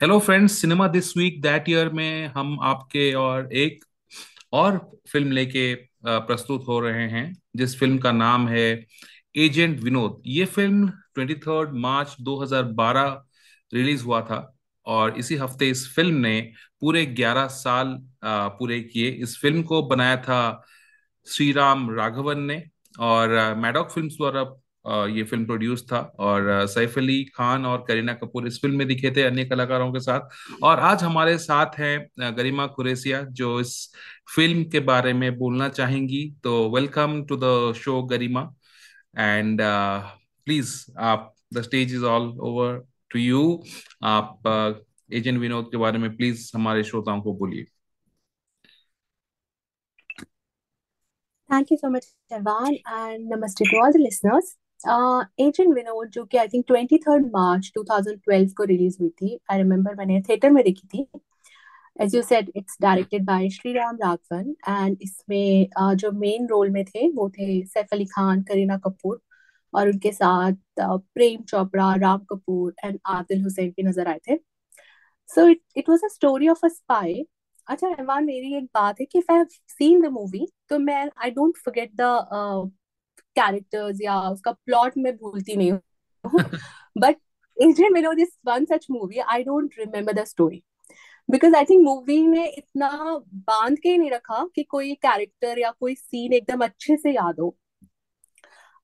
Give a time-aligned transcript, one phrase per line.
[0.00, 3.84] Hello friends cinema this week that year में हम आपके और एक
[4.52, 4.78] और
[5.12, 5.74] फ़िल्म लेके
[6.06, 8.64] प्रस्तुत हो रहे हैं, जिस फ़िल्म का नाम है
[9.36, 13.08] एजेंट विनोद ये film twenty third March 2012
[13.72, 14.40] release हुआ था
[14.86, 16.40] और इसी हफ़्ते इस फ़िल्म ने
[16.80, 20.40] पूरे 11 साल पूरे किए। इस फ़िल्म को बनाया था
[21.26, 22.62] श्रीराम राघवन ने
[23.00, 24.44] और मैडॉक फिल्म्स द्वारा
[24.86, 29.10] ये फ़िल्म प्रोड्यूस था और सैफ अली खान और करीना कपूर इस फ़िल्म में दिखे
[29.16, 33.74] थे अन्य कलाकारों के साथ। और आज हमारे साथ हैं गरिमा कुरेसिया जो इस
[34.34, 38.42] फ़िल्म के बारे में बोलना चाहेंगी। तो welcome to the show Garima.
[39.18, 40.74] And please
[41.10, 43.62] आप the stage is all over to you
[44.04, 44.42] आप
[45.12, 47.64] एजेंट विनोद के बारे में प्लीज़ हमारे श्रोताओं को बोलिए।
[51.50, 56.38] Thank you so much Shaivan and नमस्ते to all the listeners Agent Vinod जो कि
[56.38, 60.62] I think twenty third March 2012 को रिलीज़ हुई थी आई रिमेम्बर मैंने थिएटर में
[60.64, 61.06] देखी थी।
[61.96, 66.84] As you said it's directed by Sri Ram Raghavan and इसमें जो मेन रोल में
[66.84, 69.20] थे, वो थे सैफ अली खान करीना कपूर
[69.74, 74.36] और उनके साथ प्रेम चोपड़ा राम कपूर एंड आदिल हुसैन भी नज़र आए थे।
[75.28, 77.24] So it it was a story of a spy
[77.68, 81.30] अच्छा इरफान मेरी एक बात है कि if I seen the movie तो मैं I
[81.30, 82.02] don't forget the
[83.36, 85.80] characters या उसका प्लॉट मैं भूलती नहीं हूँ।
[86.98, 87.16] But
[87.56, 90.62] Agent Vinod is one such movie I don't remember the story
[91.28, 92.88] because I think movie ने इतना
[93.48, 97.56] बाँध के नहीं रखा कि कोई कैरेक्टर या कोई सीन एकदम अच्छे से याद हो।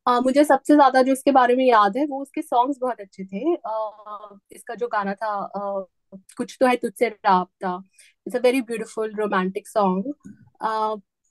[0.06, 3.24] uh, मुझे सबसे ज़्यादा जो इसके बारे में याद है वो उसके सॉन्ग्स बहुत अच्छे
[3.24, 5.86] थे। uh, इसका जो गाना था uh,
[6.36, 7.76] कुछ तो है तुझसे राबता।
[8.26, 10.12] It's a very beautiful romantic song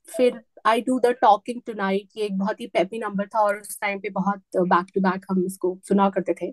[0.08, 3.80] फिर I do the talking tonight ये एक बहुत ही पेपी नंबर था और उस
[3.82, 6.52] टाइम पे बहुत बैक टू बैक हम इसको सुना करते थे।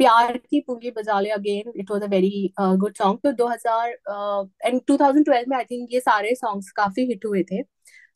[0.00, 3.88] प्यार की पूँगी बजा ले again it was a very good song तो 2000
[4.64, 7.62] एंड 2012 में आई थिंक ये सारे सॉन्ग्स काफ़ी हिट हुए थे।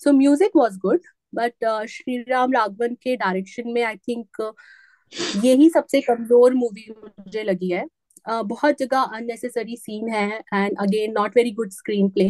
[0.01, 1.01] So music was good
[1.35, 4.53] but Sri Ram Raghavan के डायरेक्शन में आई थिंक
[5.45, 7.87] यही सबसे कमज़ोर मूवी मुझे लगी है।
[8.31, 11.71] Uh, बहुत जगह अननेसेसरी सीन है and again not very good
[12.09, 12.27] screenplay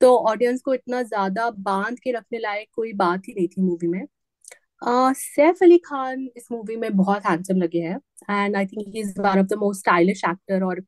[0.00, 3.86] तो ऑडियंस को इतना ज़्यादा बाँध के रखने लायक कोई बात ही नहीं थी मूवी
[3.86, 4.02] में।
[4.82, 7.98] uh, सैफ अली खान इस मूवी में बहुत हैंडसम लगे हैं
[8.30, 10.82] and I think he is one of the most stylish actor और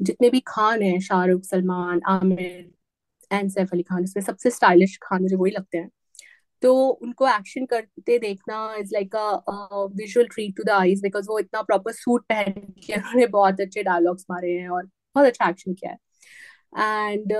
[0.00, 2.70] जितने भी खान हैं शाहरुख सलमान आमिर
[3.32, 5.90] एंड सैफ अली खान इसमें सबसे स्टाइलिश खान मुझे वही लगते हैं।
[6.62, 11.38] तो उनको एक्शन करते देखना is like a visual treat to the eyes because वो
[11.38, 12.52] इतना प्रॉपर सूट पहन
[12.86, 15.98] के उन्होंने बहुत अच्छे डायलॉग्स मारे हैं और बहुत अच्छा एक्शन किया है।
[17.12, 17.32] And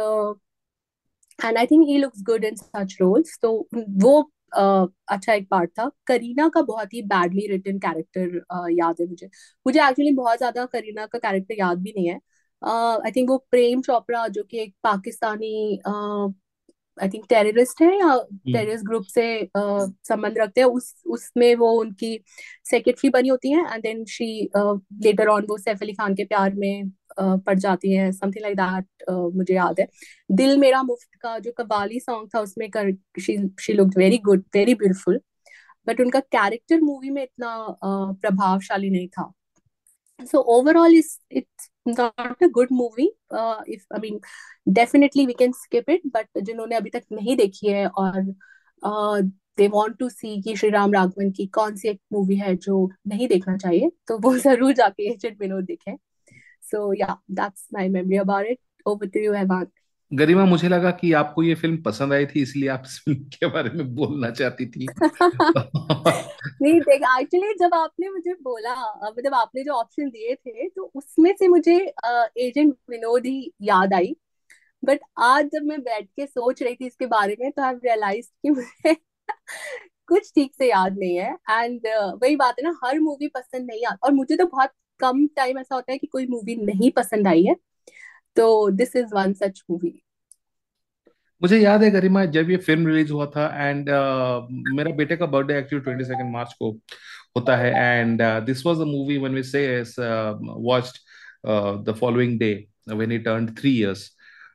[1.45, 4.21] and I think he looks good in such roles तो वो
[4.59, 9.27] uh, अच्छा एक पार्ट था। करीना का बहुत ही बैडली रिटन कैरेक्टर याद है मुझे।
[9.67, 12.19] मुझे एक्चुअली बहुत ज़्यादा करीना का कैरेक्टर याद भी नहीं है।
[12.63, 15.81] आई uh, थिंक वो प्रेम चोपड़ा जो कि एक पाकिस्तानी
[16.99, 21.71] आई थिंक टेररिस्ट है या टेररिस्ट ग्रुप से uh, संबंध रखते हैं। उस उसमें वो
[21.81, 22.19] उनकी
[22.71, 24.29] सेक्रेटरी बनी होती है। And then she
[25.05, 29.11] later on वो सैफ अली खान के प्यार में पड़ जाती है समथिंग लाइक दैट
[29.37, 29.87] मुझे याद है।
[30.33, 34.45] दिल मेरा मुफ़्त का जो कव्वाली सॉन्ग था उसमें कर she she looked very good
[34.55, 35.21] very beautiful
[35.87, 39.33] but उनका कैरेक्टर मूवी में इतना uh, प्रभावशाली नहीं था।
[40.35, 44.21] Overall is it's not a good movie uh, if i mean
[44.73, 48.23] definitely we can skip it but जिन्होंने अभी तक नहीं देखी है और
[49.59, 52.91] दे वांट टू सी कि श्री राम राघवन की कौन सी एक मूवी है जो
[53.09, 55.97] नहीं देखना चाहिए तो वो ज़रूर जाके एजेंट विनोद देखें।
[56.71, 59.67] So yeah that's my memory about it over to you हैवान
[60.11, 63.47] गरिमा मुझे लगा कि आपको ये फ़िल्म पसंद आई थी इसलिए आप इस फ़िल्म के
[63.47, 64.87] बारे में बोलना चाहती थी।
[66.63, 68.75] नहीं देख एक्चुअली जब आपने मुझे बोला
[69.09, 71.77] मतलब आपने जो ऑप्शन दिए थे तो उसमें से मुझे
[72.47, 74.15] एजेंट विनोद ही याद आई।
[74.83, 78.27] बट आज जब मैं बैठ के सोच रही थी इसके बारे में तो आई रियलाइज़
[78.43, 78.95] कि मुझे
[80.09, 83.67] कुछ ठीक से याद नहीं है। एंड uh, वही बात है ना हर मूवी पसंद
[83.71, 84.71] नहीं आती और मुझे तो बहुत
[85.01, 87.57] कम टाइम ऐसा होता है कि कोई मूवी नहीं पसंद आई है
[88.37, 90.01] तो this is one such movie
[91.43, 95.27] मुझे याद है गरिमा जब ये फ़िल्म रिलीज़ हुआ था एंड uh, मेरा बेटे का
[95.27, 96.71] birthday actually twenty second March को
[97.37, 99.67] होता है and this was the movie when we say
[100.65, 100.99] watched
[101.85, 102.53] the following day
[102.89, 104.11] when he turned three years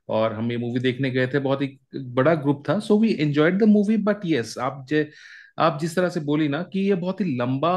[0.09, 3.59] और हम ये मूवी देखने गए थे बहुत ही बड़ा ग्रुप था so we enjoyed
[3.59, 5.03] the movie but yes आप जे
[5.59, 7.73] आप जिस तरह से बोली ना कि ये बहुत ही लंबा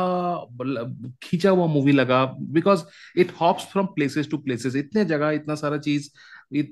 [1.23, 2.82] खींचा हुआ मूवी लगा because
[3.17, 6.11] it hops from places to places इतने जगह इतना सारा चीज़
[6.53, 6.71] इत,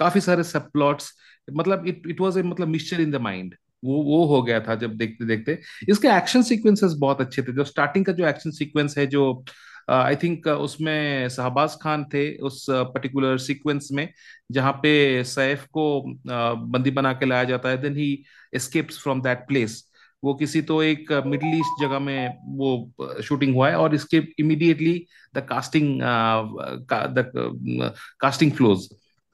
[0.00, 1.12] काफ़ी सारे सब प्लॉट्स
[1.52, 3.54] मतलब इट इट वाज ए मतलब मिक्सचर इन द माइंड
[3.84, 5.58] वो वो हो गया था जब देखते देखते।
[5.88, 9.44] इसके एक्शन सीक्वेंसेस बहुत अच्छे थे। जो स्टार्टिंग का जो एक्शन सीक्वेंस है जो
[9.90, 14.08] आई uh, थिंक uh, उसमें शहबाज खान थे उस पर्टिकुलर uh, सीक्वेंस में
[14.52, 18.24] जहाँ पे सैफ को बंदी बना के लाया जाता है। Then he
[18.54, 19.82] escapes from that place
[20.24, 25.06] वो किसी तो एक मिडिल ईस्ट जगह में वो शूटिंग हुआ है और इसके immediately
[25.34, 26.00] the casting
[26.92, 28.88] the casting flows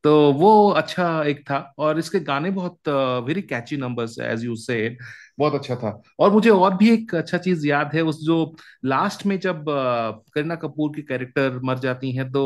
[0.05, 2.89] तो वो अच्छा एक था और इसके गाने बहुत
[3.27, 4.77] very catchy numbers as you say
[5.39, 8.37] बहुत अच्छा था। और मुझे और भी एक अच्छा चीज़ याद है उस जो
[8.85, 9.65] लास्ट में जब
[10.35, 12.45] करीना कपूर की कैरेक्टर मर जाती हैं तो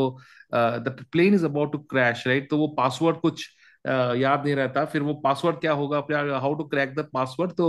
[0.53, 3.47] the plane is about to crash right तो वो पासवर्ड कुछ
[3.85, 5.97] याद नहीं रहता। फिर वो पासवर्ड क्या होगा?
[6.39, 7.67] How to crack the password तो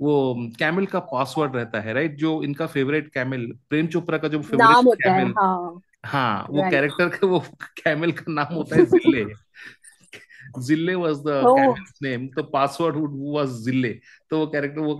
[0.00, 0.14] वो
[0.58, 5.02] कैमल का पासवर्ड रहता है राइट जो इनका फेवरेट कैमल प्रेम चोपड़ा का जो फेवरेट
[5.04, 7.38] कैमल हाँ हाँ। वो कैरेक्टर का वो
[7.84, 9.24] कैमल का नाम होता है ज़िले
[10.60, 12.96] ज़िले वाज द कैमल्स नेम तो पासवर्ड
[13.34, 13.92] वाज ज़िले
[14.30, 14.94] तो वो कैरेक्टर वो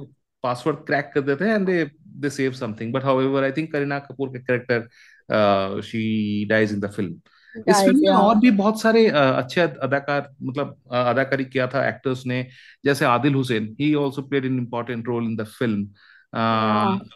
[0.44, 1.84] पासवर्ड क्रैक कर देते हैं and they
[2.22, 6.90] they save something but however I think Kareena Kapoor का character she dies in the
[6.90, 7.20] film
[7.66, 12.42] इस फ़िल्म में और भी बहुत सारे अच्छे अदाकार मतलब अदाकारी किया था एक्टर्स ने
[12.84, 13.74] जैसे Adil Hussain.
[13.80, 15.88] He also played an important role in the film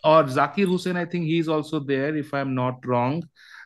[0.04, 3.24] और Zakir Hussain I think he is also there if I am not wrong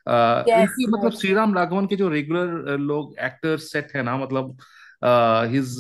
[0.08, 4.56] इनकी मतलब श्री राम राघवन के जो रेगुलर लोग एक्टर सेट है ना मतलब
[5.52, 5.76] his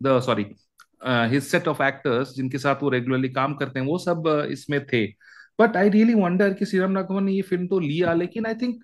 [0.00, 0.46] the sorry
[1.30, 5.06] his set of actors जिनके साथ वो रेगुलरली काम करते हैं वो सब इसमें थे।
[5.58, 8.82] बट आई रियली वंडर कि श्रीराम राघवन ने ये फ़िल्म तो लिया लेकिन आई थिंक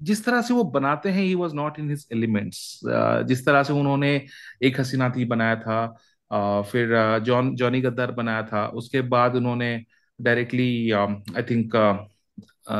[0.00, 2.80] जिस तरह से वो बनाते हैं he was not in his elements
[3.28, 4.10] जिस तरह से उन्होंने
[4.62, 5.78] एक हसीना थी बनाया था
[6.30, 9.84] uh, फिर जॉन जॉनी गद्दार बनाया था उसके बाद उन्होंने
[10.18, 11.74] directly I think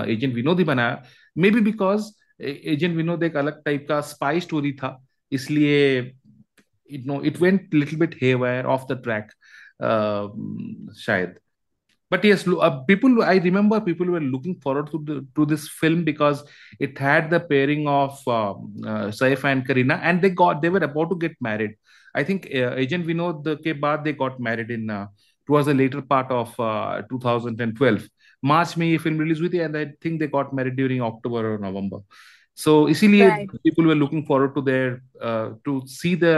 [0.09, 1.03] agent Vinod ही बनाया।
[1.39, 2.11] Maybe because
[2.43, 4.91] agent Vinod एक अलग टाइप का स्पाई स्टोरी था
[5.33, 5.99] इसलिए
[6.91, 9.31] it no it went little bit here off the track
[10.99, 11.35] शायद।
[12.11, 16.05] But yes uh, people i remember people were looking forward to the, to this film
[16.05, 16.45] because
[16.79, 18.51] it had the pairing of uh,
[18.91, 21.75] uh, saif and karina and they got they were about to get married
[22.15, 25.07] i think uh, agent vinod ke baad they got married in uh,
[25.47, 28.09] towards the later part of uh, 2012
[28.45, 31.45] march में ये film release हुई थी and i think they got married during october
[31.51, 32.03] or november
[32.55, 33.29] so इसीलिए
[33.87, 36.35] were looking forward to their uh, to see the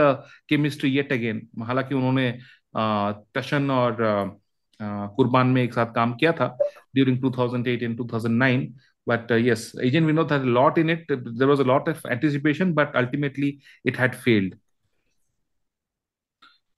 [0.51, 2.29] chemistry yet again हालाँकि उन्होंने
[2.77, 4.48] uh, टशन और uh,
[4.79, 6.57] कुर्बान में एक साथ काम किया था
[6.95, 8.67] during 2008 and 2009
[9.07, 11.13] but uh, yes agent vinod had a lot in it.
[11.37, 13.51] There was a lot of anticipation but ultimately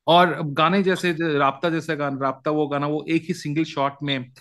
[0.07, 4.31] और गाने जैसे राबता जैसे गाना राबता वो गाना वो एक ही सिंगल शॉट में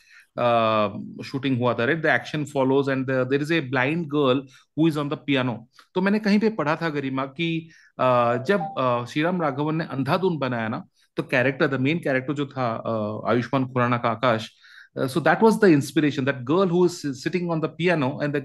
[1.25, 4.43] शूटिंग हुआ था right the action follows and there is a blind girl
[4.79, 5.57] who is on the piano
[5.95, 7.51] तो मैंने कहीं पे पढ़ा था गरिमा कि
[7.99, 10.83] जब श्रीराम राघवन ने अंधाधुन बनाया ना
[11.17, 12.73] तो कैरेक्टर द मेन कैरेक्टर जो था
[13.31, 14.51] आयुष्मान खुराना का आकाश
[15.07, 18.39] so that was the inspiration that girl who is sitting on the piano and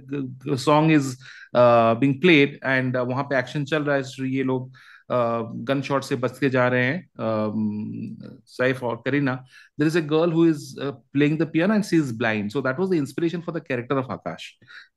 [0.43, 1.07] the song is
[1.53, 4.69] uh, being played uh, वहाँ पे एक्शन चल रहा है ये लोग
[5.11, 6.99] गन शॉट से बचते जा रहे हैं
[8.47, 9.33] सैफ और Kareena
[9.79, 12.79] there is a girl who is playing the piano and she is blind so that
[12.79, 14.47] was the inspiration for the character of Akash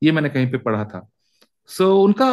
[0.03, 1.09] ये मैंने कहीं पे पढ़ा था.
[1.69, 2.29] सो so, उनका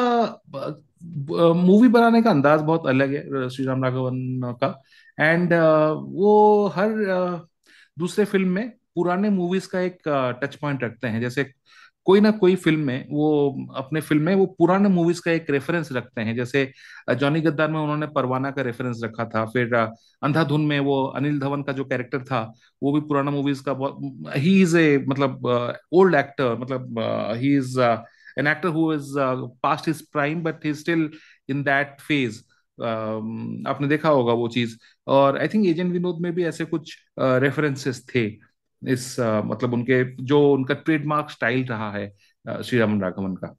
[1.55, 4.67] मूवी बनाने का अंदाज बहुत अलग है श्री राम राघवन का.
[5.19, 7.39] एंड uh, वो हर uh,
[7.97, 9.97] दूसरे फ़िल्म में पुराने मूवीज़ का एक
[10.44, 11.44] टच uh, पॉइंट रखते हैं। जैसे
[12.07, 13.28] कोई ना कोई फ़िल्म में वो
[13.78, 16.71] अपने फ़िल्म में वो पुराने मूवीज़ का एक रेफरेंस रखते हैं। जैसे
[17.19, 21.63] जॉनी गद्दार में उन्होंने परवाना का रेफरेंस रखा था। फिर अंधाधुन में वो अनिल धवन
[21.63, 22.42] का जो कैरेक्टर था
[22.81, 25.47] वो भी पुराना मूवीज़ का ही इज़ ए मतलब
[25.94, 26.99] ओल्ड एक्टर मतलब
[27.42, 27.80] he is
[28.40, 29.13] an actor who is
[29.63, 31.09] past his prime but he still
[31.49, 32.42] in that phase
[32.79, 34.77] आपने देखा होगा वो चीज़।
[35.07, 38.25] और आई थिंक एजेंट विनोद में भी ऐसे कुछ रेफरेंसेस थे
[38.81, 42.09] इस मतलब उनके, जो उनका ट्रेडमार्क स्टाइल रहा है
[42.63, 43.55] श्री रामन राघवन का।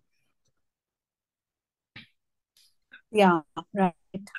[3.14, 4.30] या राइट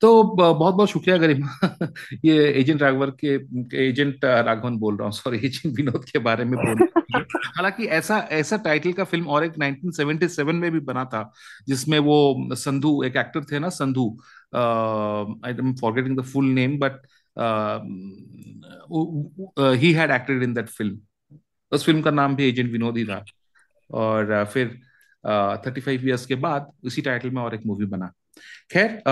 [0.00, 1.76] तो बहुत बहुत शुक्रिया गरिमा
[2.24, 3.34] ये एजेंट राघवन के
[3.88, 6.88] एजेंट राघवन बोल रहा हूँ सॉरी एजेंट विनोद के बारे में बोल
[7.36, 11.32] हालाँकि ऐसा ऐसा टाइटल का फ़िल्म और एक 1977 में भी बना था
[11.68, 14.18] जिसमें वो संधू एक एक्टर थे ना Sandhu
[14.54, 16.92] I am forgetting the full name but
[19.60, 21.00] he had acted in that film
[21.72, 23.24] उस फ़िल्म का नाम भी एजेंट विनोद ही था।
[23.90, 24.80] और uh, फिर
[25.66, 28.12] थर्टी फाइव ईयर्स के बाद उसी टाइटल में और एक मूवी बना।
[28.72, 29.02] खैर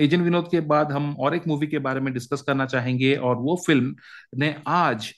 [0.00, 3.36] एजेंट विनोद के बाद हम और एक मूवी के बारे में डिस्कस करना चाहेंगे और
[3.36, 3.94] वो फ़िल्म
[4.38, 5.12] ने आज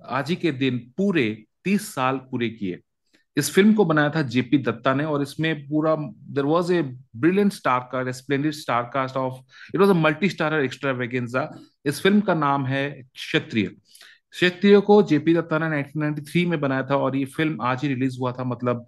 [0.00, 1.26] आज ही के दिन पूरे
[1.64, 2.78] तीस साल पूरे किए।
[3.36, 5.94] इस फ़िल्म को बनाया था जेपी दत्ता ने और इसमें पूरा
[6.34, 6.82] there was a
[7.16, 9.34] brilliant star cast splendid star cast of
[9.74, 11.48] it was a multi starrer extra
[11.86, 13.66] इस फ़िल्म का नाम है क्षत्रिय।
[14.32, 18.18] क्षत्रिय को जेपी दत्ता ने 1993 में बनाया था और ये फ़िल्म आज ही रिलीज़
[18.20, 18.86] हुआ था मतलब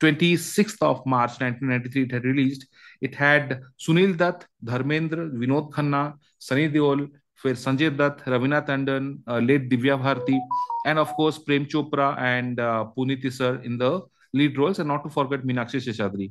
[0.00, 2.66] 26th of March 1993 it had released
[3.00, 6.02] it had Sunil Dutt Dharmendra Vinod Khanna
[6.40, 7.08] Sunny Deol
[7.44, 10.40] फिर Sanjay Dutt Raveena Tandon late Divya Bharti
[10.86, 12.60] and of course Prem Chopra and
[12.96, 14.00] Puneet sir in the
[14.34, 16.30] lead roles and not to forget Meenakshi Seshadri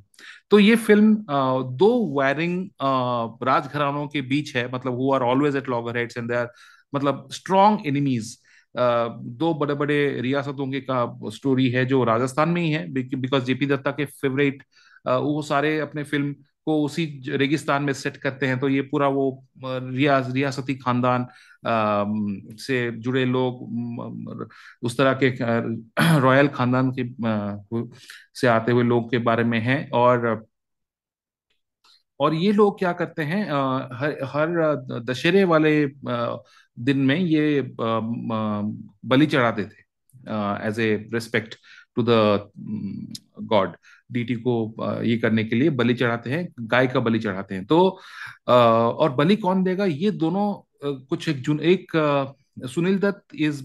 [0.52, 5.56] तो ये फ़िल्म uh, दो warring uh, राजघरानों के बीच है मतलब who are always
[5.56, 6.46] at loggerheads and they
[6.94, 8.38] मतलब स्ट्रॉन्ग एनिमीज
[8.76, 13.66] दो बड़े बड़े रियासतों के का स्टोरी है जो राजस्थान में ही है बिकॉज़ जेपी
[13.66, 14.64] दत्ता के फेवरेट
[15.06, 17.06] वो सारे अपने फ़िल्म को उसी
[17.38, 21.28] रेगिस्तान में सेट करते हैं तो ये पूरा वो रियाज, रियासती खानदान
[22.58, 23.64] से जुड़े लोग
[24.84, 25.30] उस तरह के
[26.20, 27.04] रॉयल खानदान के
[28.40, 30.46] से आते हुए लोग के बारे में है। और
[32.20, 33.44] और ये लोग क्या करते हैं
[34.00, 34.50] हर हर
[35.04, 35.74] दशहरे वाले
[36.78, 39.82] दिन में ये बलि चढ़ाते थे
[40.68, 41.56] as a respect
[41.96, 42.50] to the
[43.44, 43.76] god
[44.12, 44.54] deity को
[45.04, 47.80] ये करने के लिए बलि चढ़ाते हैं, गाय का बलि चढ़ाते हैं। तो
[48.48, 49.86] और बलि कौन देगा?
[49.86, 50.54] ये दोनों
[50.86, 51.92] कुछ एक जुन, एक
[52.66, 53.62] Sunil Dutt is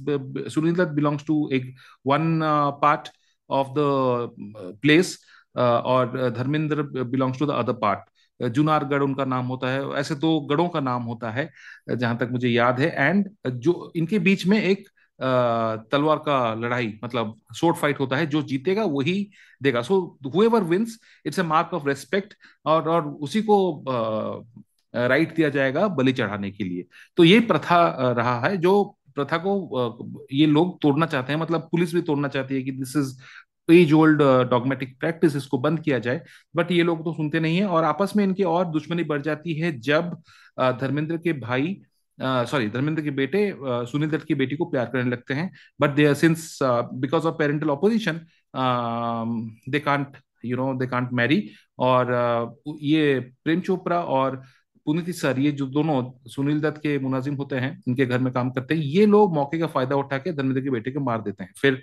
[0.51, 1.75] Sunil Dutt belongs to एक
[2.07, 2.41] one
[2.83, 3.09] part
[3.51, 5.19] of the place
[5.57, 10.69] और Dharmendra belongs to the other part Junargarh उनका नाम होता है। ऐसे तो गढ़ों
[10.69, 11.49] का नाम होता है,
[11.91, 14.89] जहाँ तक मुझे याद है। एंड जो, इनके बीच में एक
[15.21, 19.31] तलवार का लड़ाई मतलब शोर्ट फाइट होता है, जो जीतेगा वही
[19.63, 20.01] देगा। So
[20.35, 22.35] whoever wins it's a mark of respect
[22.67, 23.59] और और उसी को
[24.95, 26.85] राइट दिया जाएगा बलि चढ़ाने के लिए।
[27.17, 28.85] तो ये प्रथा रहा है, जो
[29.15, 32.97] प्रथा को ये लोग तोड़ना चाहते हैं। मतलब पुलिस भी तोड़ना चाहती है कि this
[32.97, 33.17] is
[33.69, 36.21] as old dogmatic practice इसको बंद किया जाए।
[36.57, 39.55] बट ये लोग तो सुनते नहीं है और आपस में इनकी और दुश्मनी बढ़ जाती
[39.55, 40.17] है जब
[40.81, 41.81] धर्मेंद्र के भाई
[42.21, 46.15] सॉरी धर्मेंद्र के बेटे सुनील दत्त की बेटी को प्यार करने लगते हैं but they
[46.15, 48.21] since because of parental opposition
[49.69, 51.43] they can't you know they can't marry
[51.79, 52.13] और
[52.83, 54.43] ये प्रेम चोपड़ा और
[54.87, 58.51] पुनीति सर, ये जो दोनों सुनील दत्त के मुनाजिम होते हैं, इनके घर में काम
[58.51, 61.45] करते हैं, ये लोग मौके का फ़ायदा उठा के धर्मेंद्र के बेटे को मार देते
[61.45, 61.83] हैं। फिर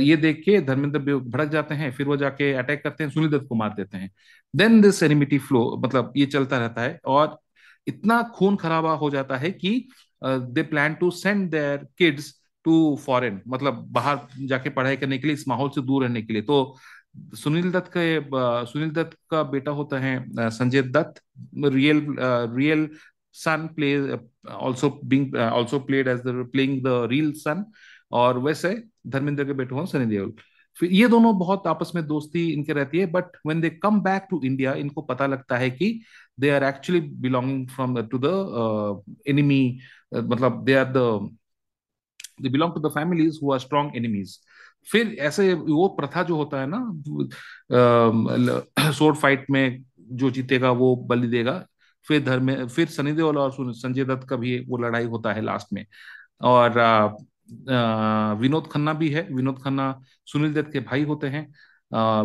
[0.00, 3.46] ये देख के धर्मेंद्र भड़क जाते हैं, फिर वो जाके अटैक करते हैं, सुनील दत्त
[3.48, 4.10] को मार देते हैं।
[4.54, 7.38] देन दिस एनिमिटी फ्लो मतलब ये चलता रहता है और
[7.86, 9.72] इतना खून खराबा हो जाता है कि
[10.22, 12.32] they plan to send their kids
[12.64, 12.74] to
[13.04, 16.42] foreign मतलब बाहर जाके पढ़ाई करने के लिए, इस माहौल से दूर रहने के लिए।
[16.42, 16.76] तो
[17.36, 21.20] सुनील दत्त का सुनील दत्त का बेटा होता है Sanjay Dutt.
[21.56, 22.06] Real
[22.54, 22.88] real
[23.34, 23.96] son play
[24.52, 27.64] also being also played as the playing the real son
[28.12, 28.74] और वैसे
[29.06, 30.32] धर्मेंद्र के बेटे हो सनी देओल।
[30.76, 34.26] फिर ये दोनों बहुत आपस में दोस्ती इनके रहती है but when they come back
[34.30, 36.00] to India इनको पता लगता है कि
[36.38, 39.78] they are actually belonging from to the enemy
[40.14, 40.98] मतलब they are the
[42.42, 44.38] they belong to the families who are strong enemies
[44.88, 46.78] फिर ऐसे वो प्रथा जो होता है ना
[48.92, 51.64] सोर्ड फाइट में जो जीतेगा, वो बलि देगा।
[52.06, 55.72] फिर धर्म फिर सनी देओल और संजय दत्त का भी वो लड़ाई होता है लास्ट
[55.72, 55.84] में।
[56.42, 56.78] और
[58.40, 61.46] विनोद खन्ना भी है। विनोद खन्ना सुनील दत्त के भाई होते हैं।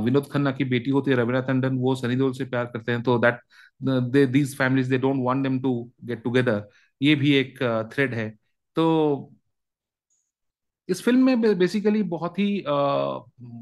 [0.04, 3.02] विनोद खन्ना की बेटी होती है रवीना टंडन। वो सनी देओल से प्यार करते हैं।
[3.04, 3.40] तो that
[3.82, 5.74] they these families they don't want them to
[6.06, 6.68] get together
[7.02, 7.60] ये भी एक
[7.94, 8.30] थ्रेड है।
[8.78, 9.34] तो
[10.90, 12.74] इस फ़िल्म में बेसिकली बहुत ही आ,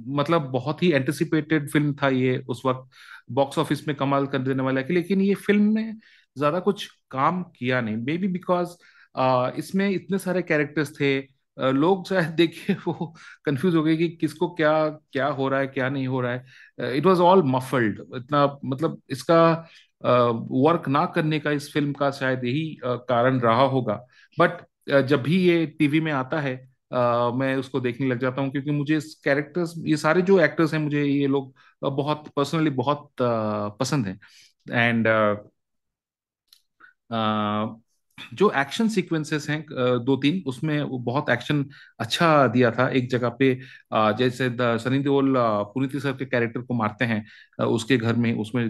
[0.10, 2.90] मतलब बहुत ही एंटिसिपेटेड फ़िल्म था ये उस वक्त।
[3.32, 5.94] बॉक्स ऑफ़िस में कमाल कर देने वाला है लेकिन ये फ़िल्म ने
[6.38, 8.76] ज़्यादा कुछ काम किया नहीं। मे बी बिकॉज़
[9.60, 11.18] इसमें इतने सारे कैरेक्टर्स थे
[11.58, 13.14] लोग शायद देखिए वो
[13.46, 14.72] कंफ्यूज हो गए कि किसको क्या
[15.14, 19.02] क्या हो रहा है क्या नहीं हो रहा है। इट वाज ऑल मफल्ड इतना मतलब
[19.10, 19.40] इसका
[20.02, 23.96] वर्क ना करने का इस फ़िल्म का शायद यही कारण रहा होगा।
[24.38, 24.66] बट
[25.08, 26.56] जब भी ये टीवी में आता है
[27.38, 30.80] मैं उसको देखने लग जाता हूँ क्योंकि मुझे इस कैरेक्टर्स ये सारे जो एक्टर्स हैं
[30.82, 34.20] मुझे ये लोग बहुत पर्सनली बहुत पसंद हैं।
[34.68, 35.08] एंड
[38.34, 39.66] जो एक्शन सीक्वेंसेस हैं
[40.06, 41.66] दो तीन, उसमें वो बहुत एक्शन
[42.00, 43.54] अच्छा दिया था। एक जगह पे
[44.18, 45.34] जैसे सनी देओल
[45.74, 48.64] पुनीत सर के कैरेक्टर को मारते हैं उसके घर में, उसमें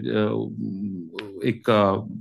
[1.44, 1.70] एक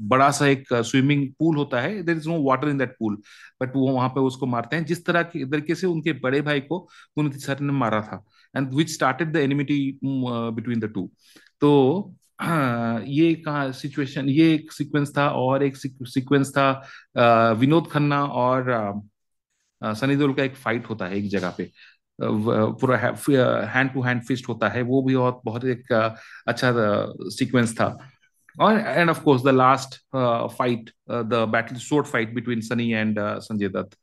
[0.10, 3.18] बड़ा सा एक स्विमिंग पूल होता है। There is no water in that pool
[3.62, 6.60] but वो वहाँ पे उसको मारते हैं। जिस तरह की तरीके से उनके बड़े भाई
[6.62, 6.80] को
[7.16, 8.24] पुनीति सर ने मारा था
[8.56, 11.10] and which started the enmity between the two
[11.62, 19.02] तो ये कहा सिचुएशन ये एक सीक्वेंस था और एक सीक्वेंस था विनोद खन्ना और
[19.82, 21.70] सनी देओल का एक फाइट होता है एक जगह पे।
[22.20, 25.92] पूरा हैंड टू हैंड फिस्ट होता है, वो भी बहुत बहुत एक
[26.48, 26.72] अच्छा
[27.32, 27.98] सीक्वेंस था।
[28.56, 29.96] और and of course the last
[30.58, 33.98] fight the battle short fight between Sunny and Sanjay Dutt.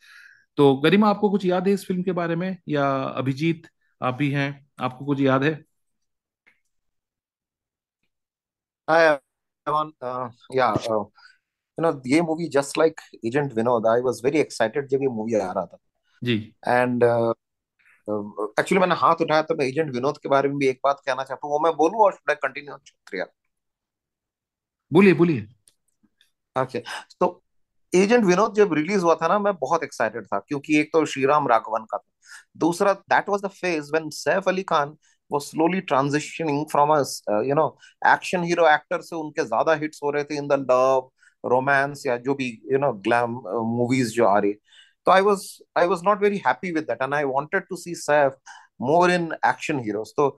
[0.58, 2.56] तो गरिमा, आपको कुछ याद है इस फ़िल्म के बारे में?
[2.68, 3.66] या अभिजीत,
[4.00, 4.66] आप भी हैं?
[4.80, 5.60] आपको कुछ याद है?
[8.88, 9.18] Hi,
[9.66, 9.92] everyone.
[9.98, 11.04] Uh, yeah, uh,
[11.78, 15.34] you know, ये movie just like agent Vinod I was very excited जब ये मूवी
[15.34, 15.78] आ रहा था।
[16.22, 16.34] जी।
[16.68, 21.00] एंड एक्चुअली मैंने हाथ उठाया तो मैं एजेंट विनोद के बारे में भी एक बात
[21.06, 23.26] कहना चाहता हूँ वो मैं बोलूँ और शुड आई कंटिन्यू क्षत्रिया
[24.92, 25.46] बोलिए बोलिए।
[26.56, 26.82] ओके
[27.20, 27.42] तो
[27.92, 31.48] एजेंट विनोद जब रिलीज़ हुआ था ना मैं बहुत एक्साइटेड था क्योंकि एक तो श्रीराम
[31.48, 32.08] राघवन का था।
[32.58, 34.96] दूसरा that was the phase when Saif Ali Khan
[35.30, 37.66] was slowly transitioning from us you know
[38.04, 41.10] action hero actor से उनके ज़्यादा हिट्स हो रहे थे इन द लव
[41.44, 44.52] रोमांस या जो भी यू नो ग्लैम मूवीज़ जो आ रही
[45.06, 45.46] तो I was
[45.78, 48.36] I was not very happy with that and I wanted to see Saif
[48.82, 50.28] more in action heroes तो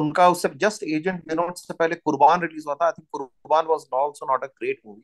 [0.00, 2.86] उनका उससे जस्ट एजेंट विनोद से पहले कुर्बान रिलीज़ हुआ था.
[2.86, 5.02] I think Kurbaan was also not a great movie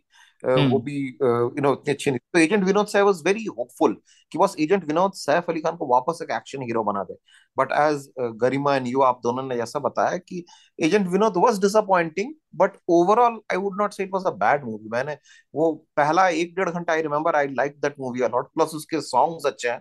[0.71, 3.97] वो भी यू नो इतनी अच्छी नहीं तो एजेंट विनोद से आई वाज वेरी होपफुल
[4.33, 7.15] कि बस एजेंट विनोद सैफ अली खान को वापस एक एक्शन हीरो बना दे.
[7.57, 8.09] But as
[8.43, 10.45] Garima and you आप दोनों ने जैसा बताया कि
[10.79, 14.89] agent Vinod was disappointing but overall I would not say it was a bad movie
[14.93, 15.17] मैंने
[15.55, 19.47] वो पहला एक डेढ़ घंटा I remember I like that movie a lot plus उसके सॉन्ग्स
[19.47, 19.81] अच्छे हैं.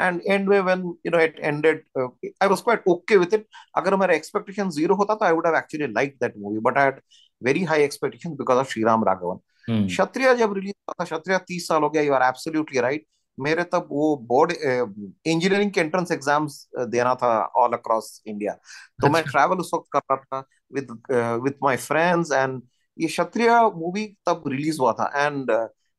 [0.00, 2.08] And end way when you know it ended uh,
[2.40, 3.46] i was quite okay with it
[3.80, 6.88] agar मेरा expectation zero hota तो i would have actually liked that movie but i
[6.88, 7.00] had
[7.42, 11.82] very high expectations because of Shriram Raghavan क्षत्रिय जब release हुआ था क्षत्रिय तीस साल
[11.82, 13.04] हो गया you are absolutely right
[13.38, 16.56] मेरे तब वो बोर्ड इंजीनियरिंग के एंट्रेंस एग्ज़ाम्स
[16.94, 17.30] देना था
[17.62, 18.52] ऑल अक्रॉस इंडिया
[19.02, 20.90] तो मैं ट्रैवल उस वक्त कर रहा था with
[21.44, 22.60] with my friends and
[22.96, 25.50] ये क्षत्रिय मूवी तब रिलीज़ हुआ था and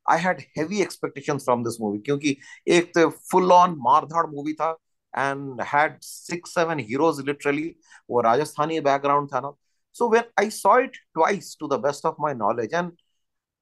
[0.09, 4.71] I had heavy expectation from this movie क्योंकि एक तो फुल ऑन मारधाड़ मूवी था
[5.17, 7.75] and had six seven heroes literally
[8.09, 9.53] वो राजस्थानी बैकग्राउंड था ना।
[9.93, 12.91] So when I saw it twice to the best of my knowledge and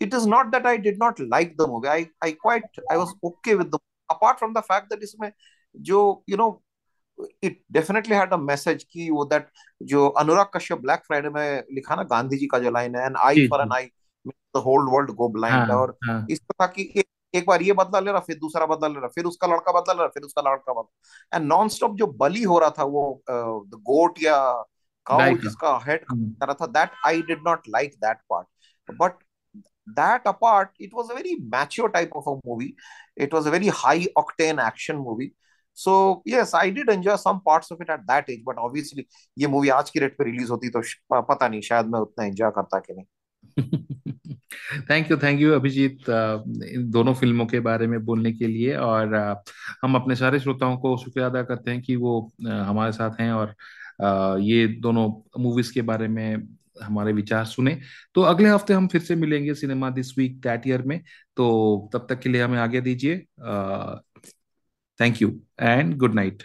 [0.02, 1.90] it is not that I did not like the movie.
[1.90, 3.80] I I quite I was okay with the
[4.10, 5.32] apart from the fact that इसमें
[5.76, 6.62] जो you know
[7.42, 9.44] it definitely had a message कि वो that
[9.84, 13.16] जो Anurag Kashyap black Friday में लिखा ना गांधी जी का जो लाइन है an
[13.18, 13.92] eye for an eye
[14.28, 16.26] the whole world go blind और हाँ.
[16.32, 19.08] इस तरह की एक एक बार ये बदला ले रहा फिर दूसरा बदला ले रहा
[19.16, 22.44] फिर उसका लड़का बदला ले रहा फिर उसका लड़का बदला एंड नॉन स्टॉप जो बली
[22.44, 24.38] हो रहा था वो गोट या
[25.08, 29.24] काउ जिसका हेड कर रहा था that I did not like that part but
[29.98, 32.76] that apart, it was a very mature type of a movie.
[33.18, 35.34] It was a very high octane action movie.
[35.74, 39.06] So yes, I did enjoy some parts of it at that age, but obviously
[39.38, 40.82] ये movie आज की rate पे release होती तो
[41.22, 43.06] पता नहीं शायद मैं उतना एंजॉय करता कि नहीं
[44.90, 49.16] thank you thank you Abhijeet इन दोनों फ़िल्मों के बारे में बोलने के लिए। और
[49.84, 53.56] हम अपने सारे श्रोताओं को शुक्रिया अदा करते हैं कि वो हमारे साथ हैं और
[54.42, 55.10] ये दोनों
[55.42, 56.48] मूवीज़ के बारे में
[56.84, 57.80] हमारे विचार सुने।
[58.16, 61.00] तो अगले हफ़्ते हम फिर से मिलेंगे cinema this week that year में।
[61.38, 63.18] तो तब तक के लिए हमें आगे दीजिए।
[65.00, 66.44] Thank you and good night